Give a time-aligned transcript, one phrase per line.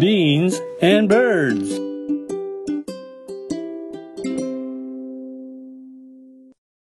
[0.00, 1.78] beans, and birds.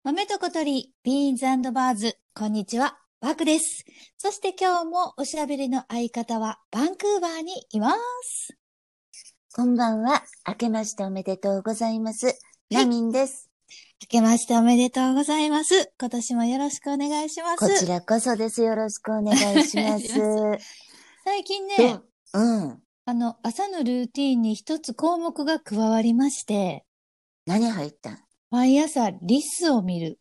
[0.04, 3.86] 豆と小鳥、ビーンズバーズ、こんにちは、バクです。
[4.20, 8.56] そして今日もおしゃべりの相方はバンクーバーにいます。
[9.56, 10.22] こんばんは。
[10.48, 12.40] 明けましておめでとうございます。
[12.70, 13.50] ナミンです。
[14.00, 15.92] 明けましておめでとうございます。
[16.00, 17.58] 今年もよろしくお願いします。
[17.58, 18.62] こちらこそです。
[18.62, 20.06] よろしくお願いします。
[21.26, 22.00] 最近ね、
[22.36, 22.87] うん。
[23.10, 26.84] あの、朝のルーティンに一つ項目が加わりまして、
[27.46, 28.20] 何入ったん？
[28.52, 30.20] 毎朝リスを見る。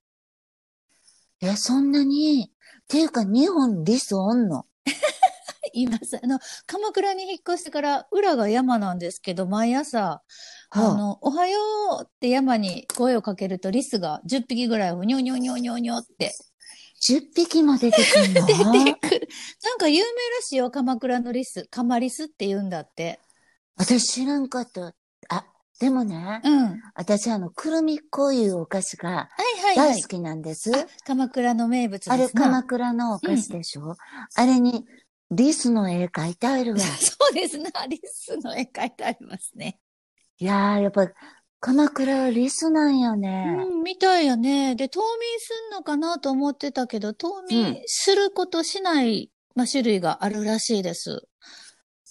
[1.41, 2.53] え、そんなに？
[2.53, 4.67] っていうか、日本リスおんの？
[5.73, 6.19] います。
[6.23, 10.23] あの、鎌倉に引っ越してから裏が山なんですけど、毎朝、
[10.71, 11.59] あはあ、の、おはよ
[12.03, 16.33] うって山に声をかけるとリスが10匹ぐらいをニョニョニョニョニョって
[17.01, 18.47] 10匹も出てくんの？
[18.85, 19.29] 出てくる。
[19.65, 21.67] なんか有名らしいよ、鎌倉のリス。
[21.71, 23.21] カマリスって言うんだって。
[23.77, 24.95] 私知らんかった。
[25.29, 25.47] あ、
[25.79, 26.65] でもね、うん。
[26.65, 29.29] はい私あの、くるみっこいうお菓子がは
[29.73, 30.09] いはい大好。
[30.09, 30.75] きなんです。
[30.75, 32.15] あ鎌倉の名物ですな。
[32.15, 33.97] あれ、鎌倉のお菓子でしょ、
[34.35, 34.87] あれに、
[35.31, 36.79] リスの絵描いてあるわ。
[36.99, 37.71] そうですな。
[37.87, 39.79] リスの絵描いてありますね。
[40.39, 41.11] いやー、やっぱ、
[41.67, 43.57] 鎌倉はリスなんよね。
[43.69, 44.77] うん、みたいよね。
[44.77, 51.27] で、冬眠すんのかなと思ってたけど、冬眠することしない、まあ、種類があるらしいです。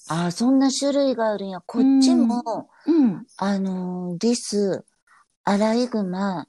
[0.10, 1.62] ああ、そんな種類があるんや。
[1.66, 3.26] こっちも、うん。
[3.38, 4.84] あのーリス、
[5.46, 6.48] アライグマ、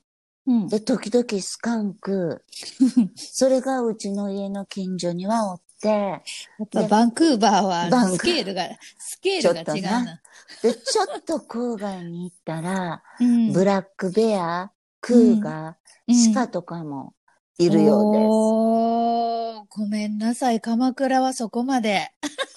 [0.48, 0.66] うん。
[0.66, 2.44] で、時々スカンク、
[3.14, 6.20] それがうちの家の近所にはおって、や
[6.64, 8.62] っぱバンクーバーはスケールが、
[8.98, 10.20] スケールが違うな。
[10.62, 17.14] で、ちょっと郊外に行ったら、うんブラックベア、クーガー、鹿とかも
[17.58, 18.26] いるようです。
[18.28, 20.60] おー、ごめんなさい。
[20.60, 22.10] 鎌倉はそこまで。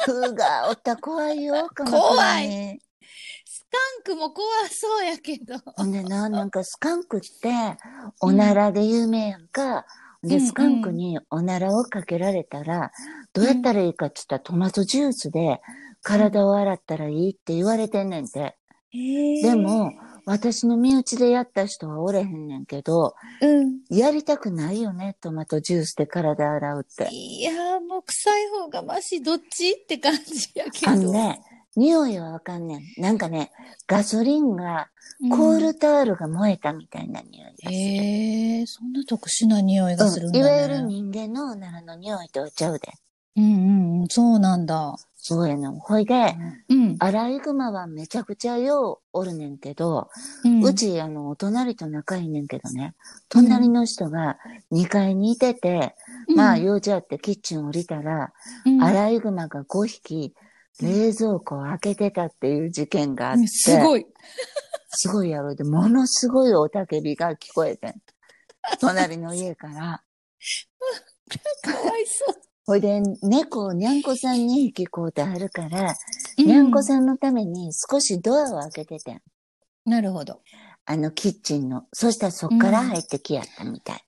[0.06, 2.80] クーガーおったら怖いよ、鎌倉怖に
[3.46, 5.58] スカンクも怖そうやけど。
[5.76, 7.78] ほんでな、なんかスカンクって、
[8.20, 9.86] おならで有名やんか。
[10.24, 12.92] で、スカンクにおならをかけられたら、
[13.34, 15.62] どうやったらいいかって言ったらトマトジュースで
[16.02, 18.56] 体を洗ったらいいって言われてんねんて。
[18.92, 19.94] でも、
[20.26, 23.80] 私の身内でやった人はおれへんねんけど、うん。
[23.90, 27.08] やりたくないよね、トマトジュースで体洗うって。
[27.12, 30.92] いやー、もう臭い方がマシ、どっちって感じやけど。
[30.92, 31.42] あのね、
[31.80, 33.02] 匂いはわかんねん。
[33.02, 33.52] なんかね、
[33.88, 34.90] ガソリンが、
[35.22, 37.72] うんコールタオルが燃えたみたいな匂いがする。
[37.74, 40.40] へえ、そんな特殊な匂いがするんだね。
[40.40, 42.94] うん、いわゆる人間のおならの匂いとはちゃうで。
[43.36, 44.96] うんうんうん、そうなんだ。
[45.18, 45.74] そうやの。
[45.74, 46.36] ほいで、
[46.70, 46.96] うん。
[47.00, 50.10] アライグマはめちゃくちゃようおるねんけど、
[50.46, 52.96] うんうち、あの、お隣と仲いいねんけどね、
[53.28, 54.38] 隣の人が
[54.72, 55.96] 2階にいてて、
[56.34, 58.32] まあ、用事あってキッチン降りたら、
[58.66, 60.34] うんアライグマが5匹、
[60.82, 64.06] 冷蔵庫を開けてたっていう事件があって、すごい。
[64.92, 65.56] すごいやろ。
[65.56, 67.96] で、ものすごいおたけびが聞こえてん。
[68.80, 69.74] 隣の家から。
[71.62, 72.36] かわいそう。
[72.66, 75.96] ほいで、猫をにゃんこさんに引きこうてあるから、
[76.38, 79.22] うにゃんこさんのために少しドアを開けててん。
[79.86, 80.42] なるほど。
[80.86, 81.86] あの、キッチンの。
[81.94, 84.04] そしたらそっから入ってきやったみたい。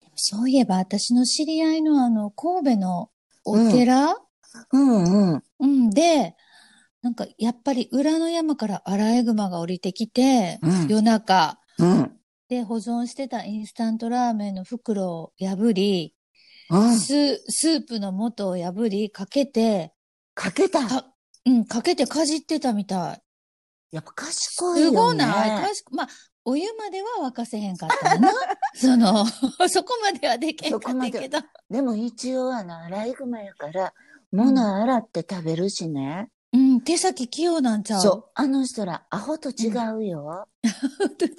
[0.00, 3.10] でもそういえば、私の知り合いのあの、神戸の
[3.44, 4.25] お寺、うん
[4.72, 5.42] うん。
[5.60, 6.36] うん、で、
[7.02, 12.12] なんか、やっぱり裏の山からアライグマが降りてきて、うん夜中、うん。
[12.48, 16.14] で、保存してたインスタントラーメンの袋を破り、
[16.70, 16.96] うん。
[16.98, 19.92] ススープの素を破り、かけて、
[20.34, 20.86] かけた？
[20.86, 21.06] か
[21.44, 23.22] うん、かけてかじってたみたい。
[23.92, 24.96] やっぱ賢いすよね。
[24.96, 25.68] ごない？
[25.68, 26.08] かしまあ、
[26.44, 28.32] お湯までは沸かせへんかったな。
[28.74, 29.24] その、
[29.68, 31.38] そこまではできへんかったけど。
[31.70, 33.92] でも一応あの、アライグマやから、
[34.32, 36.28] 物洗って食べるしね。
[36.52, 38.00] うん、手先器用なんちゃう？
[38.00, 38.24] そう。
[38.34, 40.48] あの人ら、アホと違うよ。
[41.18, 41.30] と違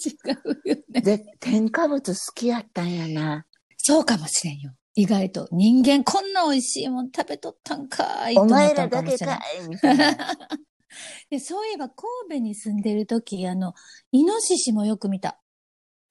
[0.45, 1.01] うよね。
[1.01, 3.45] で、添加物好きやったんやな。
[3.77, 4.73] そうかもしれんよ。
[4.95, 5.47] 意外と。
[5.51, 10.17] 人間こんな美味しいもん食べとったんかーいとお前らだけかいみたいな。
[11.29, 13.73] で、そういえば神戸に住んでる時、あの、
[14.11, 15.39] イノシシもよく見た。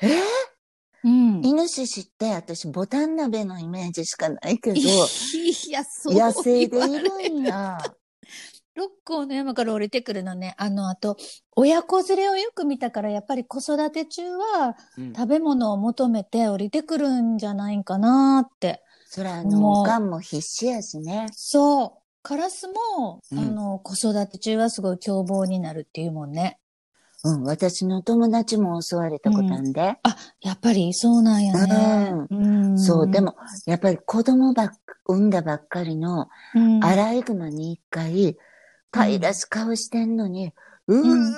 [0.00, 0.06] え？
[0.08, 0.10] ー
[1.06, 1.40] うん。
[1.44, 4.82] イノシシって私ボタン鍋のイメージしかないけど、い
[5.70, 7.78] や、そう野生でいるんや。
[8.74, 10.54] 六甲の山から降りてくるのね。
[10.58, 11.16] あの、あと、
[11.54, 18.82] 親子連れをよく見たから、やっぱり子育て中はうん食べ物を求めて降りてくるんじゃないかなって。
[19.08, 21.28] そら、あの、おかんも必死やしね。
[21.32, 22.02] そう。
[22.22, 26.58] カラスも、うんあの、子育て中はすごい凶暴になるっていうもんね。
[27.30, 29.98] うん、私の友達も襲われたことあんで。
[30.02, 30.92] あ、やっぱり？
[30.94, 32.26] そうなんやね。
[32.30, 32.34] う
[32.74, 32.78] ん。
[32.78, 33.34] そう、で、も、
[33.66, 34.70] やっぱり子供ばっ、
[35.08, 38.36] 産んだばっかりのうん、アライグマに一回、
[38.90, 40.52] 可愛らしい顔してんのに、
[40.86, 41.32] うー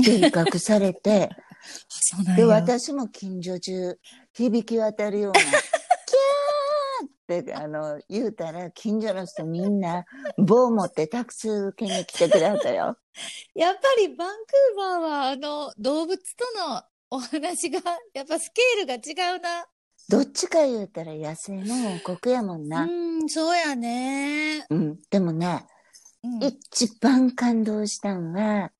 [0.00, 1.30] って威嚇されて、
[2.36, 2.44] で。
[2.44, 3.98] 私も近所中
[4.32, 5.40] 響き渡るような、
[7.32, 10.04] って、あの、言うたら、近所の人みんな
[10.38, 12.96] 棒持ってタクシー受けに来てくれはったよ。
[13.54, 17.80] やっぱりバンクーバーは、あの、動物とのお話が、
[18.12, 19.66] やっぱスケールが違うな。
[20.08, 22.82] どっちか言うたら野生の王国やもんな。
[22.82, 24.66] うん、そうやね。
[24.68, 24.98] うん。
[25.10, 25.66] でもね、
[26.22, 28.70] うん一番感動したんは、うん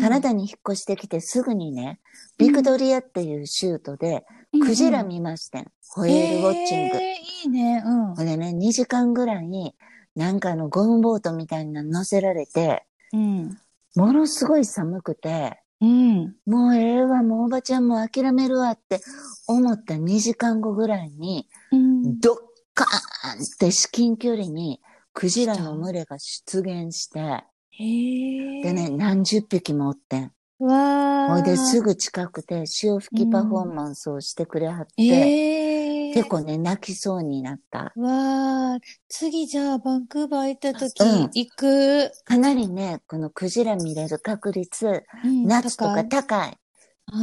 [0.00, 2.00] カナダに引っ越してきてすぐにね、
[2.38, 4.24] ビクトリアっていう州都で、
[4.60, 5.66] クジラ見ましてん。
[5.88, 6.96] ホエールウォッチング。
[6.96, 7.12] えー
[7.44, 7.82] いいね。
[7.84, 8.14] うん。
[8.14, 9.74] これね、2時間ぐらい、
[10.14, 13.58] なんかあのゴムボートみたいなの乗せられて、うん。
[13.96, 16.36] ものすごい寒くて、うん。
[16.46, 19.00] もうええわ、もうおばちゃんも諦めるわって
[19.48, 22.20] 思った2時間後ぐらいに、うん。
[22.20, 22.36] ドッ
[22.74, 24.80] カーンって至近距離に
[25.12, 27.44] クジラの群れが出現して。
[27.78, 30.32] でね、何十匹もおってん。
[30.60, 31.32] わー。
[31.32, 36.12] ほいですぐ近くて潮吹きパフォーマンスをしてくれはって、ええ。
[36.14, 37.92] 結構ね、泣きそうになった。
[37.96, 38.80] わー。
[39.08, 42.10] 次じゃあバンクーバー行った時、うん行く。
[42.24, 46.58] かなりね、このクジラ見れる確率、うん夏とか高い。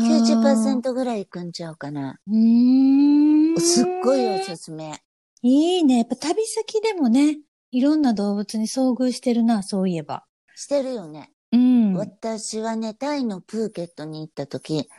[0.07, 2.19] 90%ぐらいいくんちゃうかな。
[2.28, 3.60] うーん。
[3.60, 5.00] すっごいおすすめ。
[5.42, 6.00] いいね。
[6.00, 7.38] やっぱ旅先でもね、
[7.72, 10.25] いろんな動物に遭遇してるな、そういえば。
[10.60, 11.32] してるよね。
[11.54, 11.94] うん。
[11.94, 14.90] 私はね、タイのプーケットに行った時、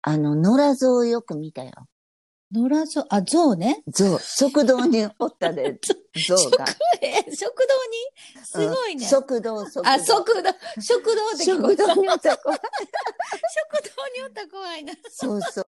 [0.00, 1.72] あの、野良象をよく見たよ。
[2.52, 3.82] 野良象、あ、象ね。
[3.86, 5.78] 象、食堂におったで、
[6.26, 6.64] 象が。
[7.02, 7.54] え、食
[8.34, 8.44] 堂に？
[8.46, 9.04] すごいね。
[9.04, 9.88] うん食堂、食堂。
[9.90, 10.50] あ、食堂、
[10.80, 12.50] 食堂って食堂におった子。
[12.56, 12.58] 食
[13.94, 14.94] 堂におったら怖いな。
[15.10, 15.66] そうそう。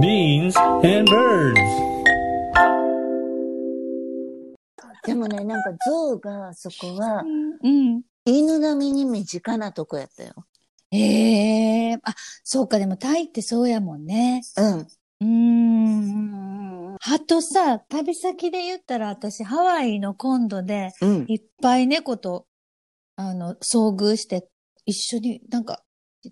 [0.00, 1.95] Beans and birds.
[5.06, 7.22] でもね、なんか象が、そこは、
[7.62, 8.02] うん。
[8.24, 10.34] 犬並みに身近なとこやったよ。
[10.90, 12.14] ええあ、
[12.44, 14.42] そうか、でもタイってそうやもんね。
[14.56, 14.78] うん。
[15.20, 16.96] うーん。
[17.00, 21.24] あとさ、旅先で言ったら私、ハワイの今度で、うん。
[21.28, 22.46] いっぱい猫と、
[23.16, 24.48] あの、遭遇して、
[24.86, 25.82] 一緒になんか、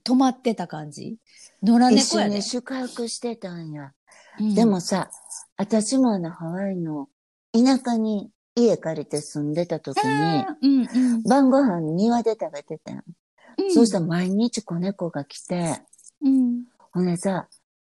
[0.03, 1.19] 泊まってた感じ？
[1.62, 2.43] 野良一猫やで緒に。
[2.43, 3.93] 宿泊してたんや。
[4.41, 5.11] うんでもさ、
[5.56, 7.09] 私もあの、ハワイの
[7.53, 11.23] 田舎に家借りて住んでた時に、うんうん。
[11.25, 12.97] 晩ご飯庭で食べてたん。
[12.97, 13.05] うん
[13.73, 15.81] そうしたら毎日子猫が来て、
[16.23, 16.65] うん。
[16.93, 17.49] ほんでさ、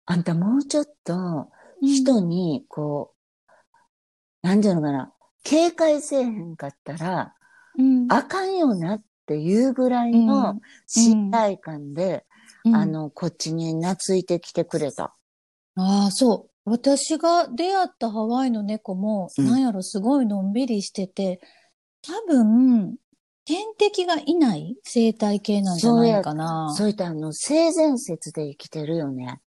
[0.05, 1.49] あんたもうちょっと
[1.81, 3.13] うん人にこ
[4.43, 5.13] う、なんていうのかな、
[5.43, 7.33] 警戒せえへんかったら、
[7.77, 12.25] うん、あかんよなっていうぐらいの信頼感で、
[12.65, 15.15] うんあ、の、こっちに懐いてきてくれた。
[15.75, 16.56] ああ、そう。
[16.69, 21.39] 私が出会ったハワイの猫も、うんなんやろ、すごいのんびりしてて、
[22.01, 22.97] 多分、
[23.45, 26.73] 天敵がいない生態系なんじゃないかな。
[26.75, 29.39] そういったあの、性善説で生きてるよね。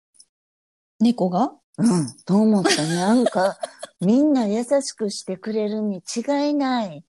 [1.02, 1.52] 猫が？
[1.78, 2.88] うん、と思った。
[2.88, 3.58] なんか、
[4.00, 7.04] みんな優しくしてくれるに違いない。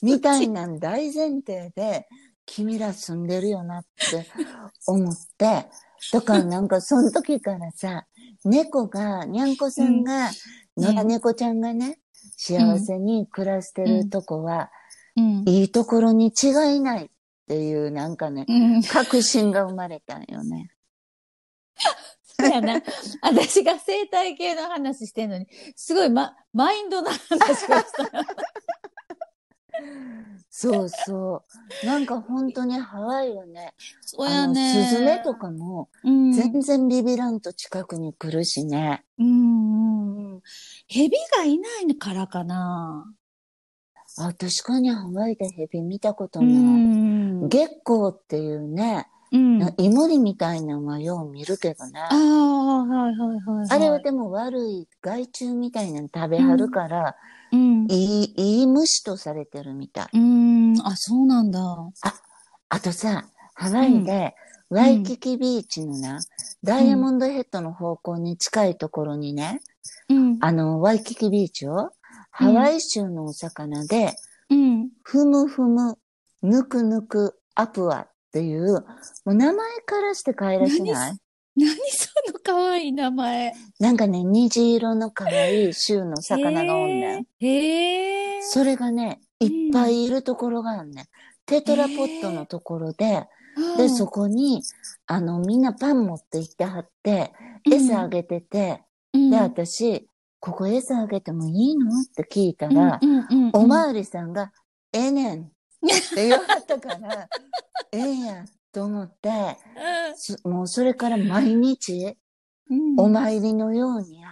[0.00, 2.06] みたいなん大前提で、
[2.44, 4.28] 君ら住んでるよなって
[4.86, 5.68] 思って、
[6.12, 8.06] だからなんかその時からさ、
[8.46, 10.32] 猫が、にゃんこさんが、うん
[10.78, 11.98] 野良猫ちゃんがね、
[12.36, 14.70] 幸せに暮らしてるとこは、
[15.16, 15.44] うん。
[15.48, 17.08] いいところに違いないっ
[17.48, 18.82] ていうなんかね、うん。
[18.82, 20.70] 確信が生まれたんよね。
[22.38, 22.82] そうやな。
[23.22, 28.26] 私が生態系の話してんのに、すごいま、マインドな話をした。
[30.50, 31.42] そうそ
[31.82, 31.86] う。
[31.86, 33.74] なんか本当にハワイはね、
[34.48, 34.88] ね。
[34.90, 39.04] スズメとかもうん、全然ビビらんと近くに来るしね。
[39.18, 40.40] うん。
[40.88, 43.12] 蛇がいないからかな。
[44.18, 46.52] あ、確かにハワイでヘビ見たことうない。
[46.54, 47.48] ん。
[47.48, 49.58] 月光っていうね、うん。
[49.58, 52.00] なイモリみたいなのはよう見るけどね。
[52.00, 53.68] ああ、はいはいはい、はい。
[53.70, 57.16] あれはでも悪い害虫みたいなの食べはるから、
[57.52, 57.86] うん。
[57.88, 60.06] いい、いい虫とされてるみたい。
[60.14, 60.80] うん。
[60.84, 61.60] あ、そうなんだ。
[62.68, 64.34] あとさ、ハワイで、
[64.68, 66.20] ワイキキビーチのな、
[66.64, 69.60] ダイヤモンドヘッドの方向に近いところにね、
[70.08, 70.38] うん。
[70.40, 71.92] あの、ワイキキビーチを、
[72.30, 74.16] ハワイ州のお魚で、
[74.50, 74.90] うん。
[75.02, 75.98] ふむふむ、
[76.42, 78.72] ぬくぬく、アプアっていう、
[79.24, 81.18] もう名前からして可愛らしない？
[81.56, 81.76] 何その
[82.46, 83.52] 可愛い名前。
[83.80, 87.20] なんかね、虹色の可愛い州の魚がおんねん。
[87.20, 87.46] へえ。
[87.48, 88.42] へえ。
[88.42, 91.04] それがね、いっぱいいるところがあるねん。
[91.44, 93.26] テトラポットのところで、
[93.76, 94.62] で、そこに、
[95.06, 97.32] あの、みんなパン持って行ってはって、
[97.68, 101.88] 餌あげてて、うん、で、私、ここ餌あげてもいいの？
[101.88, 103.00] って聞いたら、
[103.54, 104.52] おまわりさんが、
[104.92, 105.46] ええねんっ
[106.14, 107.28] て言われたから、
[107.90, 109.30] ええやと思って、
[110.14, 112.16] すもうそれから毎日、うん
[112.98, 114.24] お参りのように、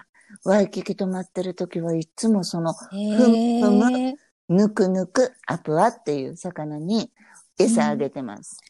[0.45, 4.17] ワイキキ泊まってる時はいつもその、へーふむ
[4.49, 7.11] ぬくぬくアプアっていう魚に
[7.59, 8.61] 餌あげてます。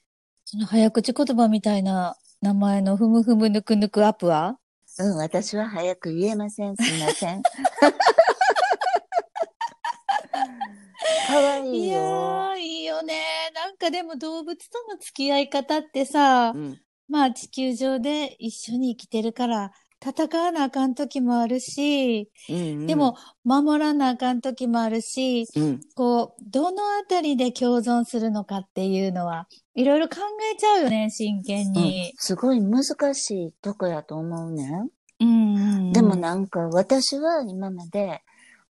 [0.45, 4.59] その早口言葉みたいな名前のふむふむぬくぬくアップは？
[4.99, 6.77] うん、私は早く言えません。
[6.77, 7.43] すみません。
[11.27, 13.23] かわいいいやいいよね。
[13.55, 19.73] なんかでも動物との付き合い方ってさ、うん、まあ地球上で一緒に生きてるから、
[20.05, 30.17] 戦わなあかん時もあるし、うんうんでも、守らなあかん時もあるし、うん、こう、どのあたりで共存するのかっていうのは、いろいろ考
[30.53, 32.13] えちゃうよね、真剣うんに。
[32.17, 32.85] すごい難
[33.15, 34.91] しいとこやと思うね。
[35.21, 38.21] うんうんうんでもなんか私は今まで、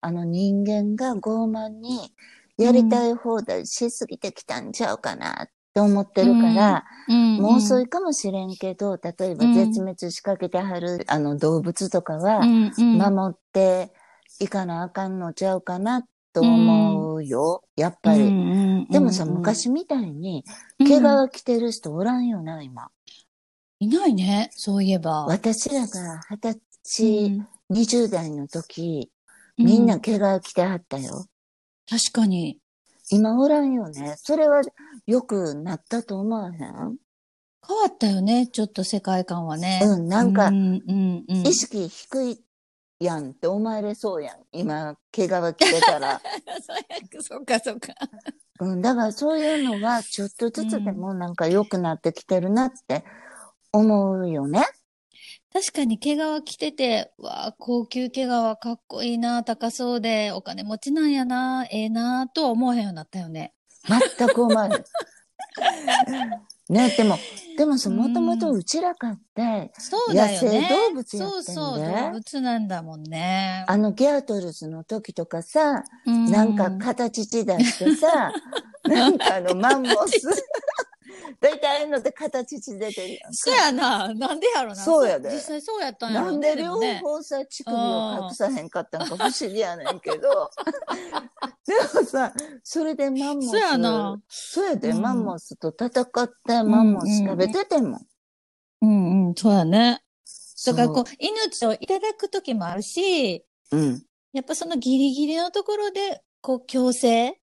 [0.00, 2.12] あの人間が傲慢に
[2.58, 13.92] やりたい放題しすぎてきたんちゃうかなって思ってるから、うんうんもう遅いかもしれんけど、例えばうん絶滅しかけてはる、あの動物とかは、守って
[14.38, 18.86] いかなあかんのちゃうかなと思うよ、やっぱり。
[18.88, 20.44] でもさ、昔みたいに、
[20.78, 22.90] 毛うん皮着てる人おらんよな、今。
[23.80, 25.26] いないね、そういえば。
[25.26, 29.10] 私らが二十う歳、ん20代の時、
[29.58, 31.26] みんな毛皮着てはったよ。
[31.88, 32.58] 確かに。
[33.10, 34.14] 今おらんよね。
[34.18, 34.62] それは
[35.06, 36.96] 良くなったと思わへん？
[37.66, 39.80] 変わったよね、ちょっと世界観はね。
[39.84, 42.44] うん、なんかう、んうんうん、意識低い
[42.98, 44.36] やんって思われそうやん。
[44.52, 46.20] 今、毛皮着てたら。
[47.20, 47.94] そうか、そうか。
[48.60, 53.04] うん、だからそういうのはちょっとずつでもなんか良くなってきてるなって
[53.72, 54.64] 思うよね。
[55.52, 63.52] 確かに毛皮着てて、わあ、高級毛皮かっこいいな、高そうで、お金持ちなんやな、ええな、とは思わへんようになったよね。
[63.88, 64.72] 全く思わへん。
[66.72, 67.18] ね、でも、
[67.58, 70.60] でもさ、うんもともとうちらかって、そうだよね。
[70.60, 73.64] 野生動物やってんでそうそう、動物なんだもんね。
[73.68, 78.32] あのギャートルズの時とかさ、うんなんか形血出してさ、
[78.84, 80.20] なんかあのマンモス。
[81.40, 83.28] 大体ああいうのって形血出てるやんか。
[83.32, 84.14] そうやな。
[84.14, 84.76] なんでやろな。
[84.76, 86.56] そうやで実際そうやったんやろなんね。
[86.56, 90.50] で両方さ、乳首を隠さへんかったんか不思議やねんけど。
[91.94, 93.48] でもさ、それでマンモス。
[93.48, 94.20] そうやな。
[94.28, 98.00] そうやで、うんマンモスと戦ってマンモス食べてても。
[98.80, 100.02] うんうん、そうやね。
[100.66, 104.02] だからこそうう、命をいただく時もあるし、うん。
[104.32, 107.38] やっぱそのギリギリのところで、こう、強制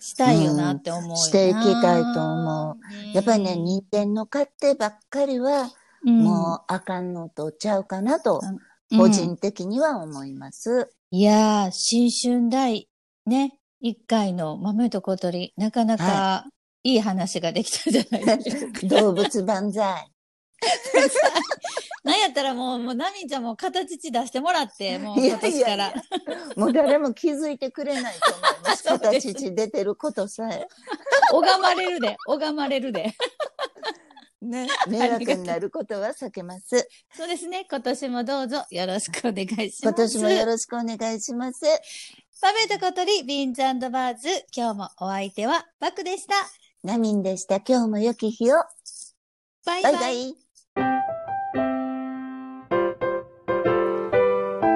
[0.00, 3.14] したいよなって思うよな、うんしていきたいと思う。
[3.14, 5.70] やっぱりね、人間の勝手ばっかりは、
[6.06, 8.58] うん、もうあかんのとちゃうかなと、うん
[8.96, 10.90] 個人的には思います。
[11.10, 12.88] いやー、新春第、
[13.26, 16.46] ね、一回の豆と小鳥、なかなか
[16.82, 18.80] いい話ができたんじゃないでしょうか。
[18.88, 20.10] 動物万歳。
[22.02, 25.74] なんやったらもう、もう、ナミちゃんも形地出してもらって、もう今年から。
[25.74, 26.02] いやいや
[26.56, 28.84] もう誰も気づいてくれないと思います。
[28.88, 30.66] そうです形血出てることさえ。
[31.30, 33.12] 拝まれるで、拝まれるで。
[34.40, 36.88] ね、迷惑になることは避けます。
[37.14, 37.66] そうですね。
[37.68, 39.82] 今年もどうぞよろしくお願いします。
[39.82, 41.66] 今年もよろしくお願いします。
[42.42, 44.28] 豆と小鳥、ビーンズバーズ。
[44.54, 46.34] 今日もお相手はバクでした。
[46.82, 47.60] ナミンでした。
[47.60, 48.56] 今日も良き日を。
[49.64, 49.92] バイバイ。
[49.92, 50.34] バイバイ。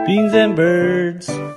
[0.06, 1.47] Beans and birds.